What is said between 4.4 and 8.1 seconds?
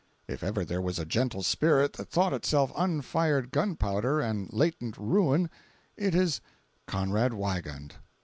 latent ruin, it is Conrad Wiegand.